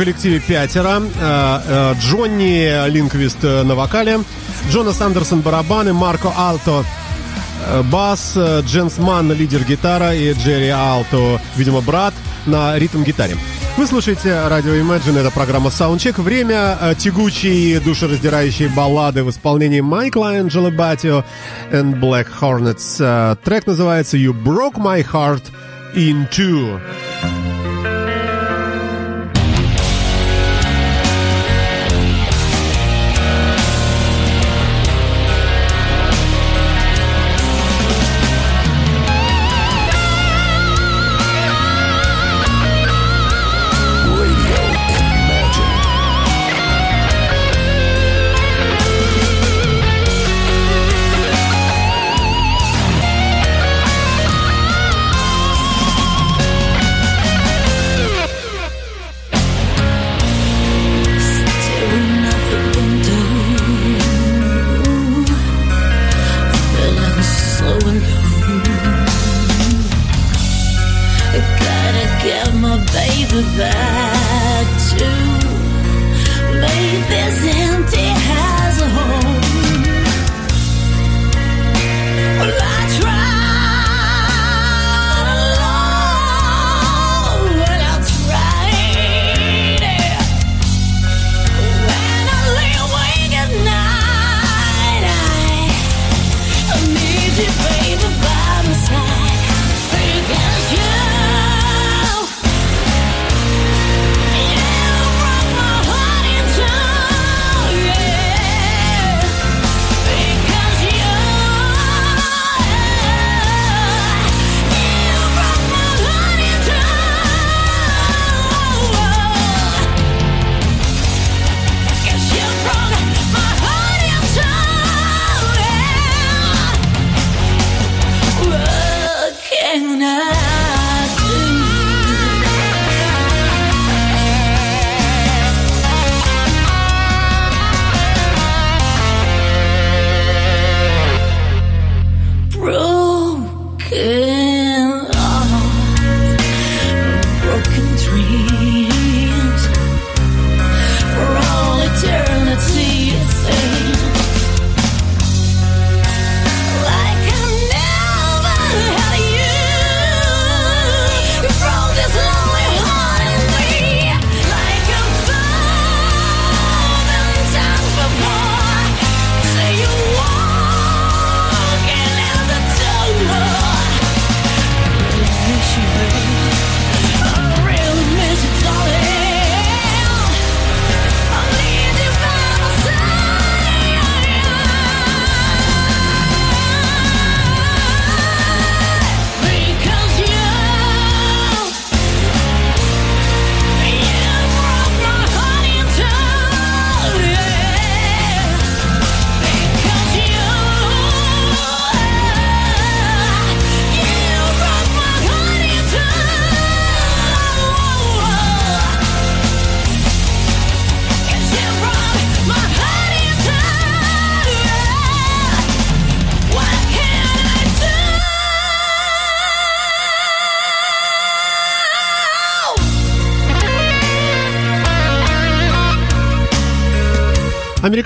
Коллективе 0.00 0.40
пятеро. 0.40 1.02
Э, 1.20 1.60
э, 1.66 1.94
Джонни 2.00 2.88
Линквист 2.88 3.44
э, 3.44 3.62
на 3.64 3.74
вокале, 3.74 4.20
Джонас 4.70 4.98
Андерсон 5.02 5.42
барабаны, 5.42 5.92
Марко 5.92 6.32
Алто 6.34 6.86
бас, 7.92 8.34
Дженс 8.64 8.96
Манн 8.96 9.32
лидер 9.32 9.62
гитара 9.62 10.14
и 10.14 10.32
Джерри 10.32 10.70
Алто, 10.70 11.38
видимо, 11.56 11.82
брат, 11.82 12.14
на 12.46 12.78
ритм-гитаре. 12.78 13.36
Вы 13.76 13.86
слушаете 13.86 14.48
радио 14.48 14.72
Imagine, 14.72 15.18
это 15.18 15.30
программа 15.30 15.68
Soundcheck. 15.68 16.18
Время 16.22 16.78
тягучей, 16.98 17.78
душераздирающей 17.80 18.68
баллады 18.68 19.22
в 19.22 19.28
исполнении 19.28 19.82
Майкла 19.82 20.30
Анджело 20.30 20.70
Батио 20.70 21.22
and 21.70 22.00
Black 22.00 22.28
Hornets. 22.40 23.36
Трек 23.44 23.66
называется 23.66 24.16
You 24.16 24.32
Broke 24.32 24.76
My 24.76 25.06
Heart 25.06 25.42
in 25.94 26.26
Two. 26.30 26.80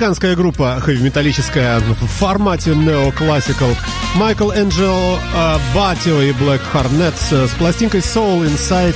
Американская 0.05 0.37
группа 0.37 0.79
хэви-металлическая 0.83 1.81
в 1.81 1.95
формате 1.95 2.75
неоклассикал 2.75 3.71
Майкл 4.17 4.51
Энджело 4.51 5.19
э, 5.35 5.57
Батио 5.75 6.21
и 6.21 6.33
Black 6.33 6.61
Hornets 6.75 7.23
э, 7.31 7.49
с 7.49 7.53
пластинкой 7.53 8.01
Soul 8.01 8.45
Inside 8.47 8.95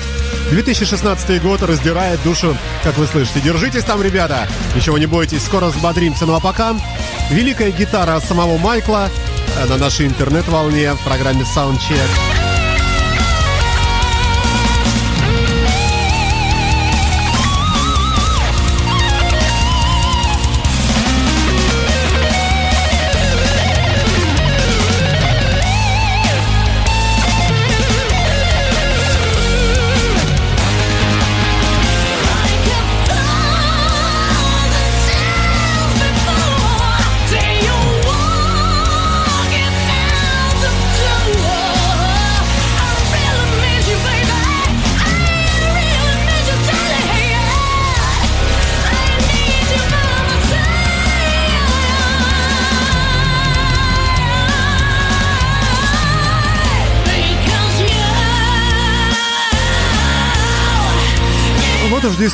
2016 0.50 1.42
год 1.42 1.62
раздирает 1.62 2.22
душу, 2.24 2.54
как 2.84 2.98
вы 2.98 3.06
слышите. 3.06 3.40
Держитесь 3.40 3.84
там, 3.84 4.02
ребята, 4.02 4.46
ничего 4.76 4.98
не 4.98 5.06
бойтесь, 5.06 5.42
скоро 5.42 5.68
взбодримся. 5.68 6.26
Ну 6.26 6.34
а 6.34 6.40
пока 6.40 6.76
великая 7.30 7.70
гитара 7.70 8.20
самого 8.20 8.58
Майкла 8.58 9.08
э, 9.56 9.66
на 9.66 9.78
нашей 9.78 10.08
интернет-волне 10.08 10.92
в 10.92 11.02
программе 11.04 11.46
Soundcheck. 11.56 12.27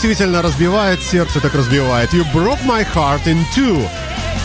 Действительно 0.05 0.43
разбивает 0.43 1.03
сердце, 1.03 1.41
так 1.41 1.55
разбивает. 1.55 2.13
You 2.13 2.31
broke 2.31 2.63
my 2.67 2.87
heart 2.95 3.25
in 3.25 3.43
two. 3.57 3.89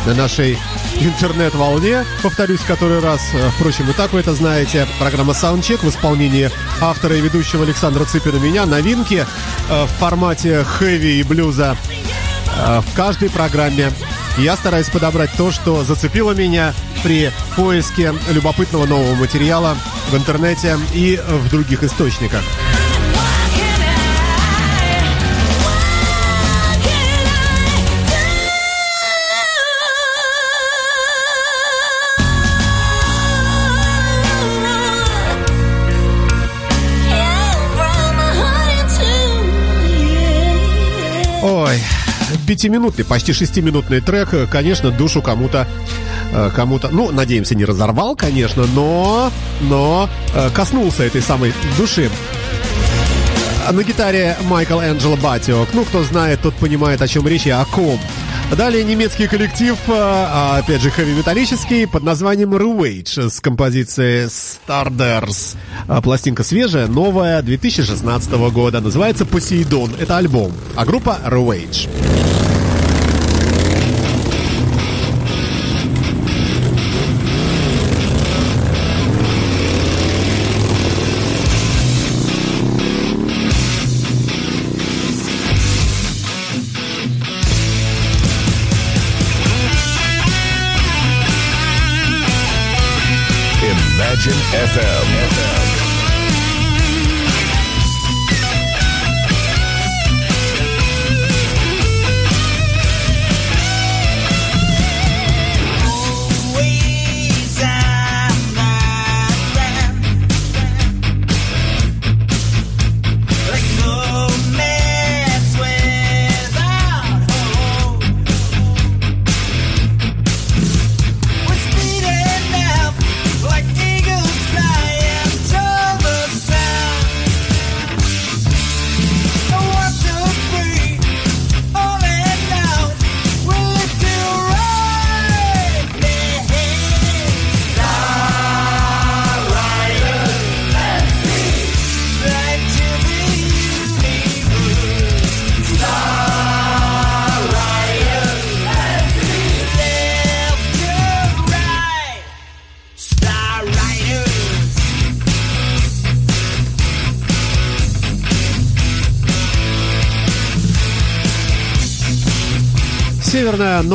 На 0.06 0.14
нашей 0.14 0.58
интернет-волне, 1.02 2.06
повторюсь 2.24 2.62
который 2.62 3.02
раз. 3.02 3.20
Э, 3.34 3.50
Впрочем, 3.58 3.90
и 3.90 3.94
так 3.94 4.14
вы 4.14 4.22
это 4.22 4.34
знаете. 4.34 4.88
Программа 5.00 5.34
Soundcheck 5.34 5.86
в 5.86 5.90
исполнении 5.90 6.50
автора 6.80 7.18
и 7.18 7.20
ведущего 7.20 7.66
Александра 7.66 8.06
Цыпина 8.06 8.38
меня. 8.38 8.66
Новинки 8.66 9.26
э, 9.70 9.84
в 9.84 9.90
формате 10.00 10.64
хэви 10.64 11.20
и 11.20 11.24
блюза 11.24 11.76
э, 12.58 12.80
в 12.80 12.96
каждой 12.96 13.30
программе. 13.30 13.92
Я 14.38 14.56
стараюсь 14.56 14.88
подобрать 14.88 15.32
то, 15.36 15.52
что 15.52 15.84
зацепило 15.84 16.32
меня 16.32 16.74
при 17.04 17.34
поиске 17.58 18.14
любопытного 18.32 18.86
нового 18.86 19.14
материала 19.16 19.76
в 20.10 20.16
интернете 20.16 20.78
и 20.94 21.20
в 21.28 21.50
других 21.50 21.84
источниках. 21.84 22.44
Пятиминутный, 42.50 43.06
почти 43.06 43.32
шестиминутный 43.32 44.02
трек, 44.02 44.34
э, 44.34 44.48
конечно, 44.48 44.90
душу 44.90 45.22
кому-то, 45.22 45.68
э, 46.32 46.50
кому-то, 46.56 46.90
ну, 46.92 47.12
надеемся, 47.12 47.54
не 47.54 47.64
разорвал, 47.64 48.16
конечно, 48.16 48.66
но, 48.74 49.32
но 49.62 50.10
э, 50.34 50.50
коснулся 50.50 51.04
этой 51.04 51.22
самой 51.22 51.54
души. 51.78 52.10
А 53.68 53.72
На 53.72 53.84
гитаре 53.84 54.36
Майкл 54.46 54.80
Энджело 54.80 55.16
Батиок. 55.16 55.70
Ну, 55.74 55.86
кто 55.86 56.04
знает, 56.04 56.42
тот 56.42 56.56
понимает, 56.56 57.04
о 57.04 57.08
чем 57.08 57.28
речь 57.28 57.46
и 57.46 57.52
о 57.52 57.64
ком. 57.66 58.00
Далее 58.58 58.84
немецкий 58.84 59.28
коллектив, 59.28 59.78
а, 59.88 60.58
опять 60.58 60.82
же, 60.82 60.90
хэви-металлический, 60.90 61.86
под 61.86 62.02
названием 62.02 62.56
Rewage 62.56 63.30
с 63.30 63.40
композицией 63.42 64.26
Starders. 64.26 65.56
А, 65.88 66.02
Пластинка 66.02 66.44
свежая, 66.44 66.88
новая, 66.88 67.44
2016 67.44 68.32
года. 68.50 68.82
Называется 68.82 69.28
Посейдон. 69.28 69.92
Это 70.00 70.18
альбом. 70.18 70.52
А 70.76 70.84
группа 70.84 71.20
Rewage. 71.28 71.88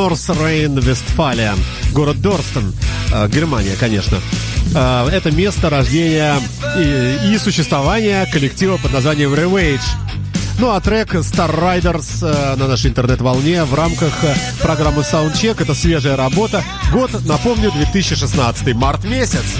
Норс 0.05 0.29
Рейн, 0.29 0.79
Вестфалия. 0.81 1.55
Город 1.95 2.21
Дорстон, 2.21 2.75
э, 3.11 3.27
Германия, 3.29 3.75
конечно. 3.81 4.19
Э, 4.75 5.09
Это 5.11 5.31
место 5.31 5.71
рождения 5.71 6.37
и, 6.77 7.33
и 7.33 7.39
существования 7.39 8.27
коллектива 8.31 8.77
под 8.77 8.93
названием 8.93 9.33
Revage. 9.33 9.81
Ну 10.59 10.73
а 10.73 10.81
трек 10.83 11.15
Star 11.15 11.59
Riders 11.59 12.19
э, 12.21 12.57
на 12.57 12.69
нашей 12.69 12.91
интернет-волне 12.91 13.65
в 13.65 13.73
рамках 13.73 14.13
программы 14.61 15.01
Soundcheck. 15.01 15.63
Это 15.63 15.73
свежая 15.73 16.17
работа. 16.17 16.63
Год, 16.93 17.11
напомню, 17.25 17.73
2016, 17.73 18.75
март 18.75 19.05
месяц. 19.05 19.57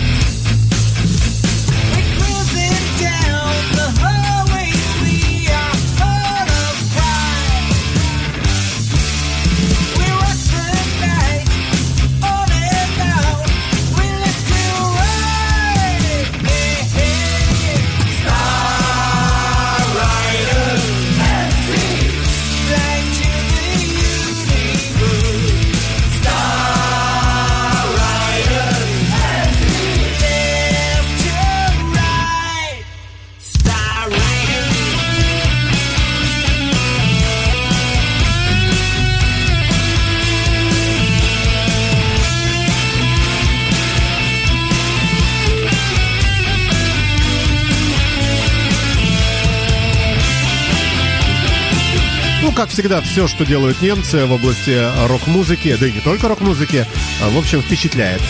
Как 52.65 52.73
всегда, 52.73 53.03
все, 53.03 53.29
что 53.29 53.45
делают 53.45 53.83
немцы 53.83 54.25
в 54.25 54.33
области 54.33 54.91
рок-музыки, 55.07 55.77
да 55.79 55.87
и 55.87 55.93
не 55.93 56.01
только 56.01 56.29
рок-музыки, 56.29 56.87
э, 57.21 57.29
в 57.29 57.37
общем, 57.37 57.61
впечатляет. 57.61 58.23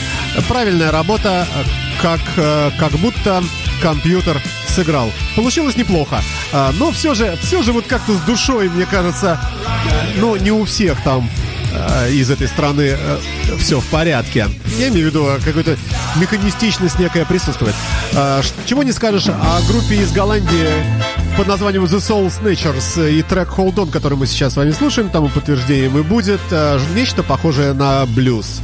Правильная 0.48 0.90
работа, 0.90 1.46
э, 1.54 1.64
как, 2.02 2.20
э, 2.36 2.72
как 2.76 2.90
будто 2.94 3.44
компьютер 3.80 4.42
сыграл. 4.66 5.12
Получилось 5.36 5.76
неплохо, 5.76 6.20
э, 6.52 6.70
но 6.80 6.90
все 6.90 7.14
же, 7.14 7.38
все 7.42 7.62
же 7.62 7.72
вот 7.72 7.86
как-то 7.86 8.14
с 8.14 8.20
душой, 8.22 8.68
мне 8.68 8.86
кажется, 8.86 9.38
э, 9.88 10.18
ну, 10.18 10.34
не 10.34 10.50
у 10.50 10.64
всех 10.64 11.00
там 11.04 11.30
э, 11.72 12.10
из 12.10 12.28
этой 12.28 12.48
страны 12.48 12.96
все 13.60 13.78
в 13.78 13.86
порядке. 13.86 14.48
Я 14.80 14.88
имею 14.88 15.10
в 15.10 15.10
виду, 15.10 15.28
э, 15.28 15.38
какой-то 15.44 15.76
механистичность 16.16 16.98
некая 16.98 17.24
присутствует. 17.24 17.76
Э, 18.14 18.42
чего 18.66 18.82
не 18.82 18.90
скажешь 18.90 19.28
о 19.28 19.60
группе 19.68 19.94
из 20.02 20.10
Голландии 20.10 20.70
под 21.36 21.48
названием 21.48 21.84
The 21.84 21.98
Soul 21.98 22.28
Snatchers 22.28 23.10
и 23.10 23.22
трек 23.22 23.48
Hold 23.48 23.74
On, 23.76 23.90
который 23.90 24.16
мы 24.16 24.26
сейчас 24.26 24.54
с 24.54 24.56
вами 24.56 24.70
слушаем, 24.70 25.10
тому 25.10 25.28
подтверждением 25.28 25.98
и 25.98 26.02
будет 26.02 26.40
э, 26.50 26.78
нечто 26.94 27.22
похожее 27.22 27.72
на 27.72 28.06
блюз. 28.06 28.60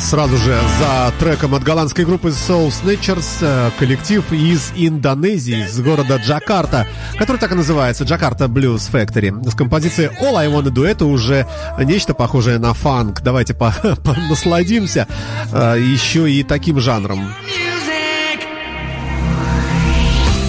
Сразу 0.00 0.36
же 0.36 0.58
за 0.78 1.12
треком 1.18 1.54
от 1.54 1.62
голландской 1.62 2.04
группы 2.04 2.28
Soul 2.28 2.68
Snatchers 2.68 3.38
э, 3.40 3.70
коллектив 3.78 4.24
из 4.32 4.72
Индонезии, 4.74 5.64
из 5.64 5.80
города 5.80 6.16
Джакарта, 6.16 6.86
который 7.18 7.38
так 7.38 7.52
и 7.52 7.54
называется, 7.54 8.04
Джакарта 8.04 8.44
Blues 8.46 8.90
Factory. 8.90 9.48
С 9.48 9.54
композицией 9.54 10.10
All 10.20 10.36
I 10.36 10.48
Wanna 10.48 10.70
Do 10.70 10.86
это 10.86 11.04
уже 11.06 11.46
нечто 11.78 12.14
похожее 12.14 12.58
на 12.58 12.74
фанк. 12.74 13.20
Давайте 13.22 13.54
по- 13.54 13.74
насладимся 14.28 15.06
э, 15.52 15.76
еще 15.80 16.30
и 16.30 16.42
таким 16.42 16.80
жанром. 16.80 17.32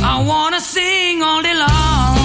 I 0.03 0.23
wanna 0.23 0.59
sing 0.59 1.21
all 1.21 1.41
day 1.43 1.53
long. 1.53 2.16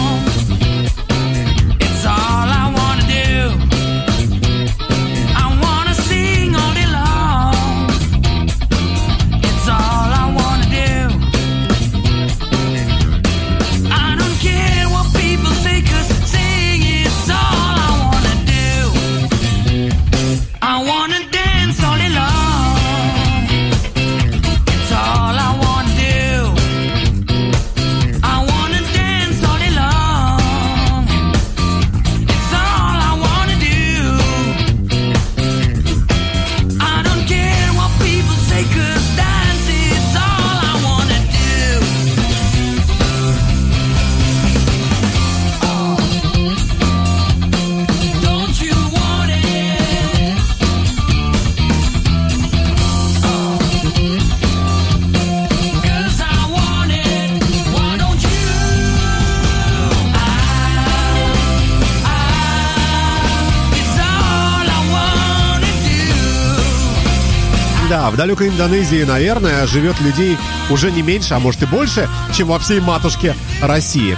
В 68.12 68.16
далекой 68.16 68.48
Индонезии, 68.48 69.02
наверное, 69.04 69.66
живет 69.66 70.00
людей 70.00 70.36
уже 70.70 70.92
не 70.92 71.02
меньше, 71.02 71.34
а 71.34 71.38
может 71.38 71.62
и 71.62 71.66
больше, 71.66 72.08
чем 72.34 72.48
во 72.48 72.58
всей 72.58 72.80
матушке 72.80 73.34
России. 73.62 74.16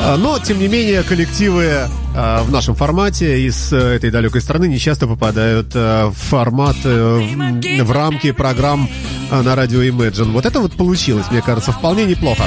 А, 0.00 0.16
Но, 0.16 0.38
тем 0.38 0.58
не 0.58 0.68
менее, 0.68 1.02
коллективы 1.02 1.88
а, 2.16 2.42
в 2.42 2.50
нашем 2.50 2.74
формате 2.74 3.42
из 3.46 3.72
э, 3.72 3.76
этой 3.76 4.10
далекой 4.10 4.40
страны 4.40 4.66
не 4.66 4.78
часто 4.78 5.06
попадают 5.06 5.72
э, 5.74 6.06
в 6.06 6.14
формат, 6.14 6.76
э, 6.84 7.82
в, 7.82 7.90
рамки 7.92 8.32
программ 8.32 8.88
на 9.30 9.54
радио 9.54 9.82
Imagine. 9.82 10.32
Вот 10.32 10.46
это 10.46 10.60
вот 10.60 10.72
получилось, 10.72 11.26
мне 11.30 11.42
кажется, 11.42 11.72
вполне 11.72 12.06
неплохо. 12.06 12.44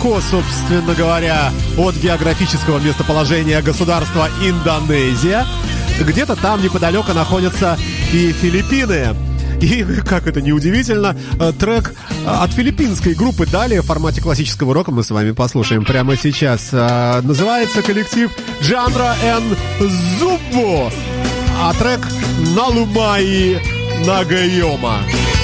Недалеко, 0.00 0.20
собственно 0.20 0.94
говоря, 0.94 1.52
от 1.76 1.94
географического 1.96 2.78
местоположения 2.78 3.60
государства 3.62 4.28
Индонезия, 4.42 5.46
где-то 6.00 6.36
там 6.36 6.62
неподалеку 6.62 7.12
находятся 7.12 7.78
и 8.12 8.32
Филиппины. 8.32 9.14
И, 9.60 9.84
как 10.06 10.26
это 10.26 10.40
неудивительно, 10.40 11.14
э, 11.38 11.52
трек 11.58 11.92
э, 11.92 12.26
от 12.26 12.50
филиппинской 12.52 13.12
группы 13.12 13.44
далее 13.44 13.82
в 13.82 13.86
формате 13.86 14.22
классического 14.22 14.72
рока 14.72 14.90
мы 14.90 15.02
с 15.02 15.10
вами 15.10 15.32
послушаем 15.32 15.84
прямо 15.84 16.16
сейчас. 16.16 16.70
Э, 16.72 17.20
Называется 17.22 17.82
коллектив 17.82 18.30
Джандра 18.62 19.14
Н. 19.22 19.42
Зубо, 20.18 20.90
а 21.60 21.74
трек 21.74 22.00
Налумаи 22.56 23.60
Нагайома. 24.06 25.00
The 25.10 25.39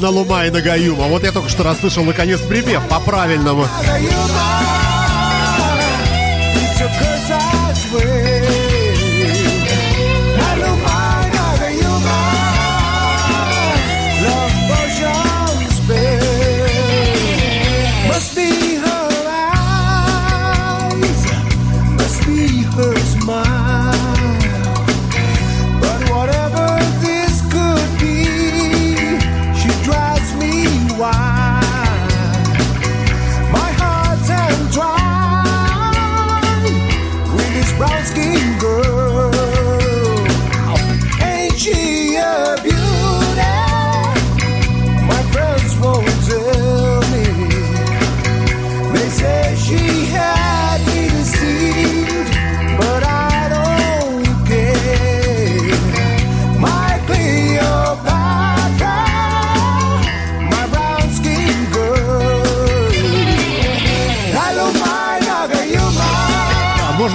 Налумай, 0.00 0.24
налумай, 0.24 0.50
нагаюма. 0.50 1.04
Вот 1.04 1.22
я 1.22 1.32
только 1.32 1.48
что 1.48 1.62
расслышал 1.62 2.04
наконец 2.04 2.40
припев 2.40 2.82
по-правильному. 2.88 3.66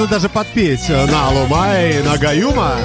Даже 0.10 0.28
подпеть 0.28 0.89
на 0.89 1.28
Алумай, 1.28 2.01
на 2.03 2.18
Гаюма. 2.18 2.76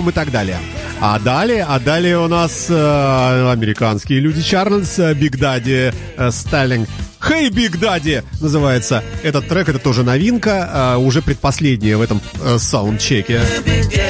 Словом 0.00 0.10
и 0.10 0.12
так 0.12 0.30
далее. 0.30 0.56
А 1.00 1.18
далее, 1.18 1.64
а 1.68 1.78
далее 1.78 2.18
у 2.18 2.28
нас 2.28 2.66
э, 2.68 3.50
американские 3.50 4.20
люди 4.20 4.42
Чарльз, 4.42 4.98
э, 4.98 5.14
Big 5.14 5.38
Daddy, 5.38 5.92
э. 6.16 6.86
Hey, 7.22 7.50
Big 7.50 7.78
Daddy 7.78 8.22
называется 8.40 9.02
этот 9.22 9.48
трек, 9.48 9.68
это 9.68 9.78
тоже 9.78 10.02
новинка, 10.02 10.94
э, 10.96 10.96
уже 10.96 11.22
предпоследняя 11.22 11.96
в 11.96 12.02
этом 12.02 12.20
э, 12.42 12.58
саундчеке. 12.58 13.40
Big 13.64 14.09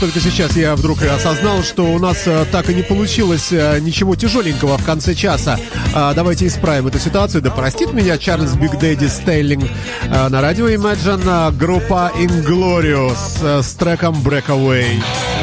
вот 0.00 0.12
только 0.12 0.20
сейчас 0.20 0.56
я 0.56 0.76
вдруг 0.76 1.02
осознал, 1.02 1.62
что 1.62 1.84
у 1.84 1.98
нас 1.98 2.22
э, 2.26 2.44
так 2.52 2.70
и 2.70 2.74
не 2.74 2.82
получилось 2.82 3.48
э, 3.50 3.78
ничего 3.80 4.14
тяжеленького 4.14 4.78
в 4.78 4.84
конце 4.84 5.14
часа. 5.14 5.58
А, 5.94 6.14
давайте 6.14 6.46
исправим 6.46 6.86
эту 6.86 6.98
ситуацию. 6.98 7.42
Да 7.42 7.50
простит 7.50 7.92
меня 7.92 8.16
Чарльз 8.18 8.54
Биг 8.54 8.78
Дэдди 8.78 9.06
Стейлинг 9.06 9.64
э, 10.04 10.28
на 10.28 10.40
радио 10.40 10.68
Imagine 10.68 11.50
э, 11.50 11.52
группа 11.52 12.12
Inglorious 12.16 13.38
э, 13.42 13.62
с 13.62 13.74
треком 13.74 14.14
Breakaway. 14.14 14.86
Never 14.86 15.37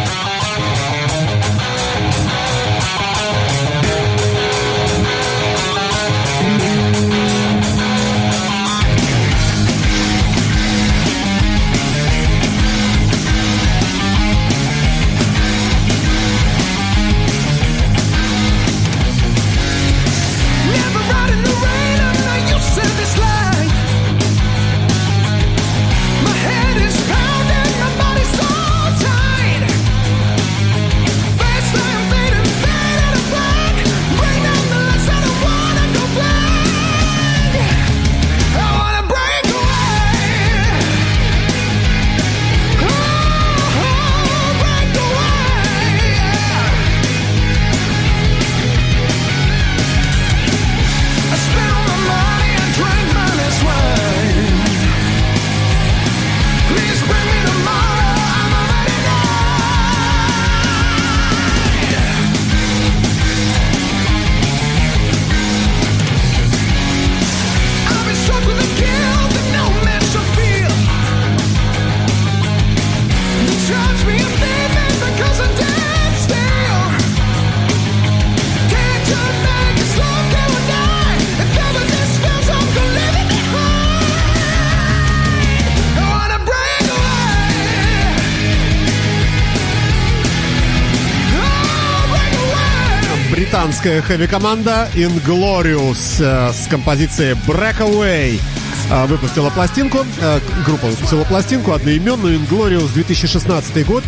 Британская 93.86 94.02
хэви-команда 94.02 94.90
Inglorious 94.96 96.18
э, 96.20 96.52
с 96.52 96.68
композицией 96.68 97.38
Breakaway 97.46 98.42
э, 98.90 99.06
выпустила 99.06 99.52
пластинку. 99.52 100.00
э, 100.22 100.40
Группа 100.66 100.88
выпустила 100.88 101.24
пластинку 101.24 101.72
одноименную 101.72 102.40
Inglorious 102.40 102.92
2016 102.94 103.86
год. 103.86 104.04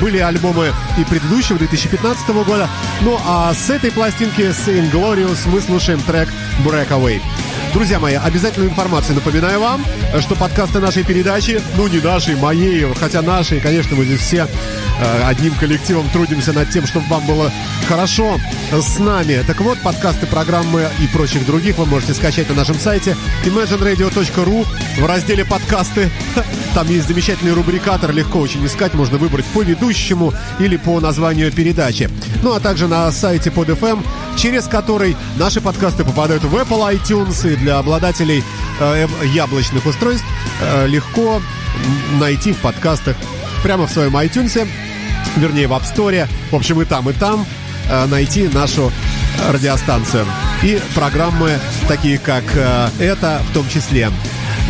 Были 0.00 0.18
альбомы 0.18 0.72
и 0.98 1.04
предыдущего 1.04 1.58
2015 1.58 2.28
года. 2.44 2.68
Ну 3.02 3.20
а 3.24 3.54
с 3.54 3.70
этой 3.70 3.92
пластинки, 3.92 4.50
с 4.50 4.66
Inglorious, 4.66 5.38
мы 5.46 5.60
слушаем 5.60 6.00
трек 6.00 6.28
Breakaway. 6.64 7.20
Друзья 7.72 8.00
мои, 8.00 8.14
обязательную 8.14 8.70
информацию 8.70 9.14
напоминаю 9.14 9.60
вам, 9.60 9.84
что 10.18 10.34
подкасты 10.34 10.80
нашей 10.80 11.04
передачи, 11.04 11.60
ну 11.76 11.86
не 11.86 12.00
нашей, 12.00 12.34
моей, 12.34 12.92
хотя 12.94 13.22
нашей, 13.22 13.60
конечно, 13.60 13.94
мы 13.94 14.04
здесь 14.04 14.20
все 14.20 14.48
э, 15.00 15.22
одним 15.24 15.54
коллективом 15.54 16.08
трудимся 16.10 16.52
над 16.52 16.68
тем, 16.70 16.84
чтобы 16.84 17.06
вам 17.06 17.24
было 17.26 17.52
хорошо 17.88 18.38
с 18.72 18.98
нами. 18.98 19.42
Так 19.46 19.60
вот, 19.60 19.78
подкасты, 19.80 20.26
программы 20.26 20.88
и 21.00 21.06
прочих 21.06 21.46
других 21.46 21.78
вы 21.78 21.86
можете 21.86 22.12
скачать 22.14 22.48
на 22.48 22.56
нашем 22.56 22.76
сайте 22.76 23.16
imagineradio.ru 23.44 24.66
в 24.98 25.06
разделе 25.06 25.44
«Подкасты». 25.44 26.10
Там 26.74 26.88
есть 26.88 27.06
замечательный 27.06 27.52
рубрикатор, 27.52 28.12
легко 28.12 28.40
очень 28.40 28.64
искать, 28.66 28.94
можно 28.94 29.18
выбрать 29.18 29.44
по 29.46 29.62
ведущему 29.62 30.32
или 30.58 30.76
по 30.76 30.98
названию 31.00 31.52
передачи. 31.52 32.10
Ну, 32.42 32.52
а 32.52 32.60
также 32.60 32.88
на 32.88 33.10
сайте 33.12 33.50
под 33.50 33.68
FM, 33.68 34.04
через 34.36 34.64
который 34.66 35.16
наши 35.36 35.60
подкасты 35.60 36.04
попадают 36.04 36.44
в 36.44 36.54
Apple 36.54 36.96
iTunes 36.96 37.52
и 37.52 37.59
для 37.60 37.78
обладателей 37.78 38.42
э, 38.80 39.04
эм, 39.04 39.10
яблочных 39.32 39.86
устройств 39.86 40.26
э, 40.60 40.86
легко 40.86 41.40
найти 42.18 42.52
в 42.52 42.58
подкастах 42.58 43.16
прямо 43.62 43.86
в 43.86 43.90
своем 43.90 44.16
iTunes, 44.16 44.68
вернее 45.36 45.68
в 45.68 45.72
App 45.72 45.82
Store, 45.82 46.26
в 46.50 46.54
общем 46.54 46.80
и 46.80 46.84
там, 46.84 47.08
и 47.08 47.12
там 47.12 47.46
э, 47.88 48.06
найти 48.06 48.48
нашу 48.48 48.92
радиостанцию. 49.50 50.26
И 50.62 50.80
программы 50.94 51.58
такие, 51.88 52.18
как 52.18 52.44
э, 52.54 52.88
это 52.98 53.42
в 53.50 53.54
том 53.54 53.68
числе. 53.68 54.10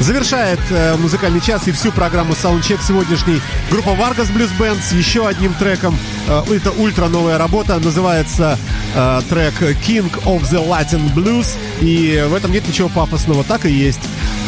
Завершает 0.01 0.59
э, 0.71 0.97
музыкальный 0.97 1.43
час 1.43 1.69
и 1.69 1.73
всю 1.73 1.93
программу 1.93 2.33
Soundcheck 2.33 2.81
сегодняшний 2.87 3.41
группа 3.71 3.91
Vargas 3.91 4.35
Blues 4.35 4.51
Band 4.59 4.81
с 4.81 4.93
еще 4.93 5.29
одним 5.29 5.53
треком. 5.55 5.95
Э, 6.27 6.43
это 6.51 6.71
ультра 6.73 7.09
новая 7.09 7.37
работа, 7.37 7.79
называется 7.79 8.59
э, 8.95 9.21
трек 9.29 9.61
King 9.87 10.11
of 10.25 10.43
the 10.51 10.67
Latin 10.67 11.15
Blues. 11.15 11.49
И 11.83 12.25
в 12.29 12.35
этом 12.35 12.51
нет 12.51 12.67
ничего 12.67 12.89
пафосного, 12.89 13.45
так 13.45 13.67
и 13.67 13.71
есть. 13.71 14.01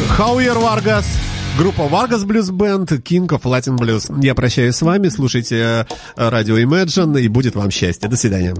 Хауер 0.09 0.57
Vargas, 0.57 1.05
Группа 1.57 1.83
Vargas 1.83 2.25
Blues 2.25 2.49
Band, 2.49 2.87
King 3.03 3.27
of 3.27 3.43
Latin 3.43 3.77
Blues. 3.77 4.11
Я 4.23 4.33
прощаюсь 4.33 4.75
с 4.75 4.81
вами, 4.81 5.09
слушайте 5.09 5.55
э, 5.55 5.85
радио 6.15 6.57
Imagine, 6.57 7.21
и 7.21 7.27
будет 7.27 7.55
вам 7.55 7.69
счастье. 7.69 8.09
До 8.09 8.17
свидания. 8.17 8.55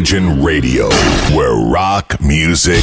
Imagine 0.00 0.42
Radio, 0.42 0.88
where 1.36 1.54
rock 1.54 2.22
music 2.22 2.82